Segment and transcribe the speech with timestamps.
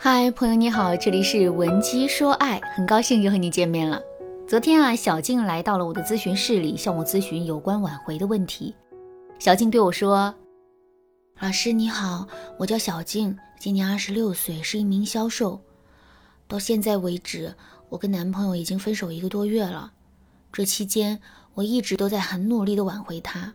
[0.00, 4.00] 嗨，朋友你好，这里是文姬说爱，很高兴又和你见面了。
[4.46, 8.72] 昨天啊，小静来到了我的咨询室里，向我咨询有关挽回的问题。
[9.40, 10.32] 小静对我说
[11.42, 12.28] ：“老师你好，
[12.60, 15.60] 我叫小静，今年二十六岁，是一名销售。
[16.46, 17.52] 到现在为止，
[17.88, 19.92] 我跟男朋友已经分手一个多月了。
[20.52, 21.20] 这期间，
[21.54, 23.52] 我一直都在很努力的挽回他，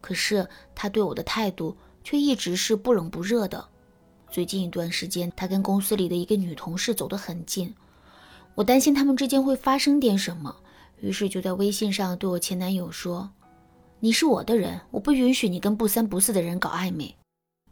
[0.00, 3.62] 可是他对我的态度却一直是不冷不热的。”
[4.30, 7.74] 最近一段时间，他跟公司里的一个女同事走得很近，
[8.54, 10.54] 我担心他们之间会发生点什么，
[11.00, 13.30] 于是就在微信上对我前男友说
[14.00, 17.14] ：“你是我的人，我不允许你跟不三不四的人搞暧昧。”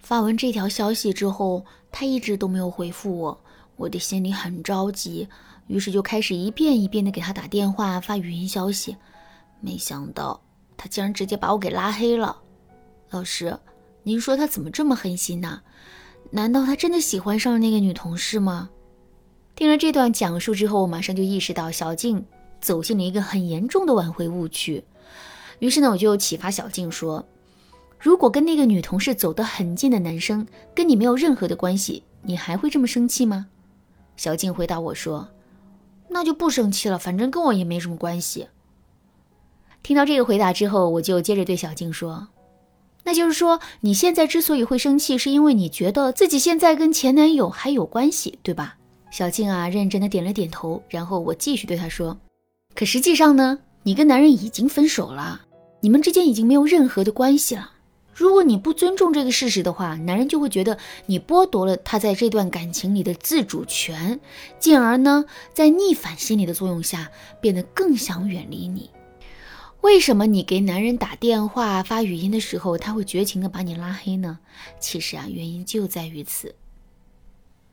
[0.01, 3.41] 发完这条消息之后，他一直都没有回复我，
[3.77, 5.29] 我的心里很着急，
[5.66, 8.96] 于是就开始一遍一遍的给他打电话、发语音消息，
[9.60, 10.41] 没想到
[10.77, 12.37] 他竟然直接把我给拉黑了。
[13.10, 13.59] 老师，
[14.02, 15.62] 您说他怎么这么狠心呢？
[16.34, 18.69] 难道他真的喜欢上了那个女同事吗？
[19.54, 22.27] 听了这段讲述之后，我马上就意识到小静
[22.60, 24.82] 走进了一个很严重的挽回误区。
[25.60, 27.24] 于是呢，我就启发小静说
[28.01, 33.46] ：“如果跟那个女同事走得很近的男生跟你没有任何的关系，你还会这么生气吗？”
[34.18, 35.29] 小静回答我说
[36.10, 38.49] ：“那就不生气了，反正跟我也没什么关系。”
[39.85, 42.27] 听到这个回答之后，我就接着对小静说。
[43.05, 48.77] 那就是说，你现在之所以会生气，是因为你觉得自己现在跟前男友还有关系，对吧？
[49.11, 50.83] 小静啊，认真的点了点头。
[50.88, 52.19] 然后我继续对她说
[52.74, 55.43] ：“可实际上呢，你跟男人已经分手了，
[55.80, 57.71] 你们之间已经没有任何的关系了。
[58.15, 64.19] 如果你不尊重这个事实的话，男人就会觉得你剥夺了他在这段感情里的自主权，
[64.59, 68.89] 进而呢，在逆反心理的作用下，变得更想远离你。”
[69.84, 74.38] 为什么你给男人打电话、发语音的时候，他会绝情的把你拉黑呢？
[74.81, 76.54] 其实啊，原因就在于此。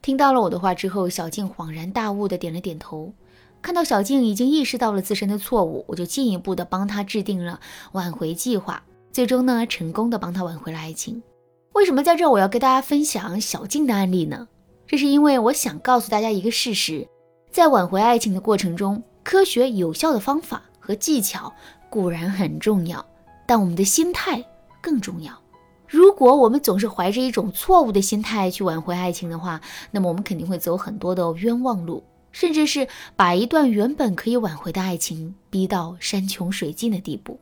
[0.02, 3.14] 听到了我的话之后，小静恍然大悟的点了点头。
[3.62, 7.62] 看到小静已经意识到了自身的错误，我就进一步的帮她制定了
[7.94, 8.84] 挽回计划，
[9.14, 11.24] 最终呢，成功的帮她挽回了爱情。
[11.72, 14.50] 为什么在这我要跟大家分享小静的案例呢？
[14.86, 17.08] 这是因为我想告诉大家一个事实，
[17.50, 21.54] 在挽回爱情的过程中，科学有效的方法和技巧。
[21.92, 23.06] 固然很重要，
[23.46, 24.44] 但我们的心态
[24.82, 25.38] 更重要。
[25.86, 29.60] 如果我们总是怀着一种错误的心态去挽回爱情的话，
[29.92, 32.88] 那么我们肯定会走很多的冤枉路，甚至是
[33.18, 37.38] 把一段原本可以挽回的爱情逼到山穷水尽的地步。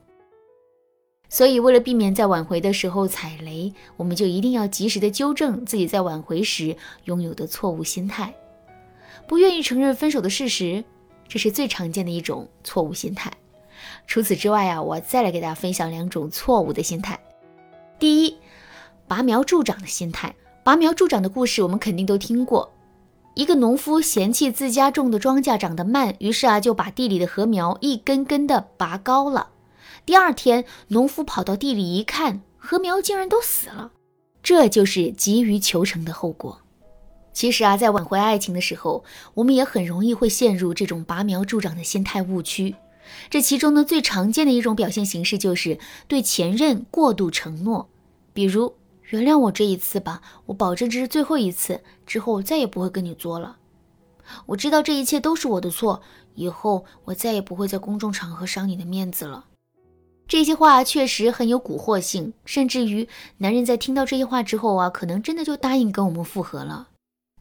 [1.29, 8.33] 所以，为了避免在挽回的时候踩雷，我们就一定要及时的纠正自己在挽回时拥有的错误心态。
[9.27, 10.83] 不愿意承认分手的事实，
[11.27, 13.31] 这是最常见的一种错误心态。
[14.07, 17.19] 除此之外啊，我再来给大家分享两种错误的心态。
[17.97, 18.37] 第一，
[19.07, 20.35] 拔苗助长的心态。
[20.63, 22.71] 拔苗助长的故事我们肯定都听过。
[23.33, 29.49] 一个农夫嫌弃自家种的庄稼长得慢，于是啊就把地里的禾苗一根根的拔高了。
[30.05, 33.91] 第二天，农夫跑到地里一看，禾苗竟然都死了。
[34.43, 36.61] 这就是急于求成的后果。
[37.31, 39.03] 其实啊，在挽回爱情的时候，
[39.35, 42.75] 我们也很容易会陷入这种拔苗助长的心态误区。
[43.29, 47.89] 这其中呢，最常见的一种表现形式就是对前任过度承诺，
[48.33, 48.75] 比如
[49.09, 53.57] 原谅我这一次吧，我保证这是最后一次，之后我再也不会跟你作了。
[54.45, 56.01] 我知道这一切都是我的错，
[56.35, 59.45] 以后我再也不会在公众场合伤你的面子了。
[60.27, 66.89] 这些话确实很有蛊惑性，甚至于男人在听到这些话之后啊，可能真的就答应跟我们复合了。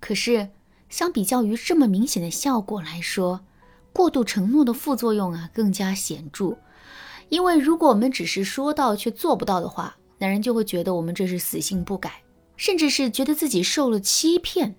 [0.01, 0.49] 可是，
[0.89, 3.41] 相比较于这么明显的效果来说，
[3.98, 6.56] 过度承诺的副作用啊更加显著，
[7.31, 12.22] 因为如果我们只是说到却做不到的话，男人就会觉得我们这是死性不改，
[12.56, 14.76] 甚至是觉得自己受了欺骗。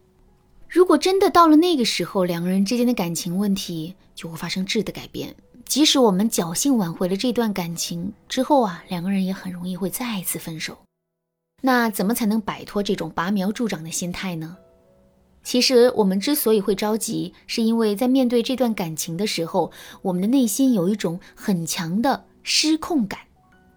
[0.70, 5.36] 如果真的到了那个时候，两个人之间的感情问题就会发生质的改变。
[5.66, 10.78] 即使我们侥幸挽回了这段感情之后啊，两个人也很容易会再一次分手。
[11.62, 14.56] 那怎么才能摆脱这种拔苗助长的心态呢？
[15.44, 19.72] 其实我们之所以会着急，是因为在面对这段感情的时候，
[20.02, 23.20] 我们的内心有一种很强的失控感。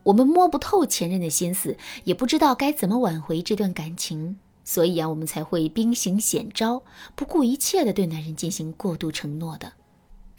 [0.02, 6.82] 我们摸不透前任的心思，也不知道该怎么挽回这段感情，所以啊，我们才会兵行险招，
[7.14, 9.72] 不顾一切的对男人进行过度承诺的。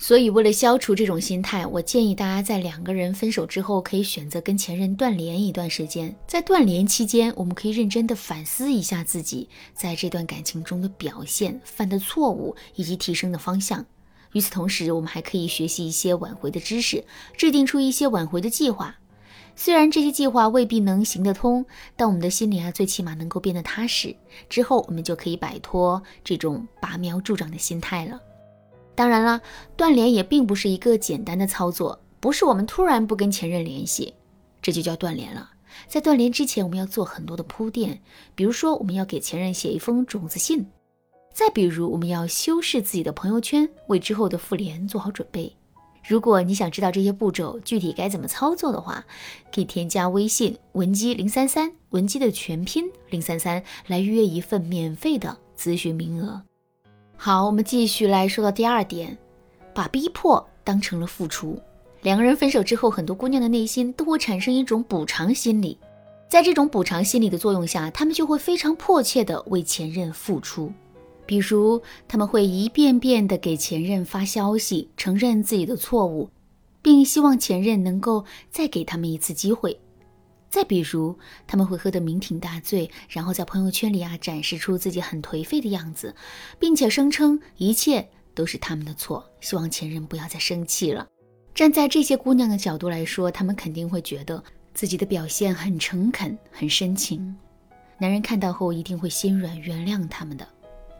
[0.05, 6.13] 所以，为了消除这种心态，我建议大家在两个人分手之后，可以选择跟前任断联一段时间。
[6.27, 13.85] 在断联期间，我们可以认真的反思一下自己在这段感情中的表现、犯的错误以及提升的方向。
[14.33, 17.05] 与此同时，我们还可以学习一些挽回的知识，
[17.37, 18.93] 制定出一些挽回的计划。
[19.55, 21.65] 虽然这些计划未必能行得通，
[21.95, 24.13] 但我们的心里啊，最起码能够变得踏实。
[24.49, 28.19] 之后，我们就可以摆脱这种拔苗助长的心态了。
[28.95, 29.41] 当然了，
[29.75, 34.13] 断联也并不是一个简单的操作，不是我们突然不跟前任联系，
[34.61, 35.49] 这就叫断联了。
[35.87, 37.99] 在断联之前，我们要做很多的铺垫，
[38.35, 40.59] 比如说，我们要给前任写一封种子信；
[41.33, 45.51] 再比如，我们要修饰自己的朋友圈，为之后的复联做好准备。
[46.07, 49.03] 如果你想知道这些步骤具体该怎么操作的话，
[49.53, 56.43] 可以添加微信文姬零三三，文姬的全拼零三三，来预约一份免费的咨询名额。
[57.15, 59.17] 好，我们继续来说到第二点，
[59.73, 61.57] 把逼迫当成了付出。
[62.01, 65.77] 两个人分手之后，很多姑娘的内心都会产生一种补偿心理，
[66.27, 70.71] 在这种补偿心理的作用下，她们就会非常迫切地为前任付出。
[71.25, 76.29] 比如，他们会一遍遍地给前任发消息，承认自己的错误，
[76.81, 79.79] 并希望前任能够再给他们一次机会。
[80.53, 81.17] 再比如，
[81.47, 86.15] 他们会喝得酩酊大醉，然后在朋友圈里啊展示出自己很颓废的样子，
[86.59, 91.07] 并且声称一切都是他们的错，希望前任不要再生气了。
[91.55, 94.43] 站在这些姑娘的角度来说，她们肯定会觉得
[94.75, 97.35] 自己的表现很诚恳、很深情，
[97.97, 100.47] 男人看到后一定会心软，原谅他们的。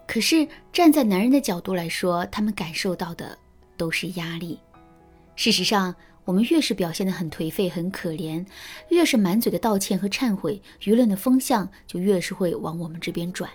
[0.07, 3.37] 可是站在男人的角度来说，他们感受到的
[3.77, 4.59] 都是压力。
[5.35, 5.93] 事实上，
[6.25, 8.45] 我们越是表现得很颓废、很可怜，
[8.89, 13.49] 越是满嘴的道歉和忏悔，舆论的风向就越是会往我们这边转。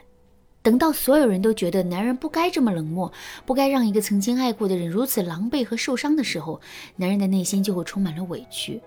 [0.60, 3.10] 等到所有人都觉得男人不该这么冷漠，
[3.46, 6.60] 不该让一个曾经爱过的人如此狼狈和受伤的时候，
[6.96, 8.80] 男人的内心就会充满了委屈。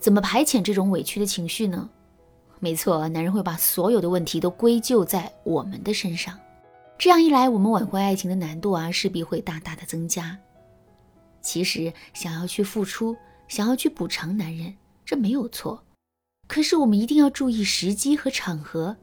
[0.00, 1.88] 怎么排遣这种委屈的情绪呢？
[2.58, 6.36] 没错，男人会把所有的问题都归咎在我们的身上。
[6.98, 10.36] 这样一来，我们挽回爱情的难度啊，势必会大大的增加。
[11.46, 13.16] 其实，想要去付出，
[13.46, 15.84] 想要去补偿男人，这没有错。
[16.48, 18.96] 可是，我们一定要注意时机和场合。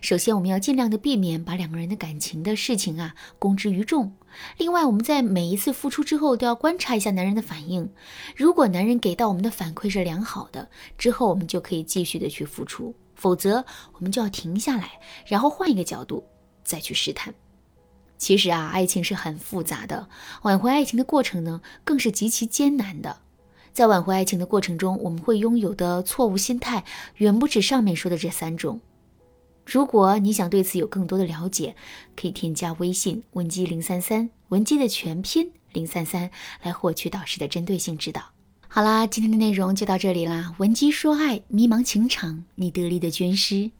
[0.00, 4.12] 首先，我们要尽量的避免把两个人的感情的事情啊公之于众。
[4.58, 7.88] 另外，我们在每一次付出之后，都要观察一下男人的反应。
[8.34, 10.68] 如果男人给到我们的反馈是良好的，
[10.98, 16.24] 之后我们就可以继续的去付出；否则，我们就要停下来，然后换一个角度。
[16.64, 17.32] 再去试探，
[18.24, 20.08] 其实啊，爱情是很复杂的，
[20.44, 23.18] 挽回爱情的过程呢，更是极其艰难的。
[23.74, 26.84] 在挽回爱情的过程中，我们会拥有的错误心态
[27.16, 28.80] 远不止上面说的这三种。
[29.66, 31.76] 如果你想对此有更多的了解，
[32.16, 36.30] 可以添加微信文姬零三三，文姬的全拼零三三，
[36.62, 38.22] 来获取导师的针对性指导。
[38.68, 43.70] 好啦，今天的内容就到这里啦，文姬说爱，迷茫情场，你得力的军师。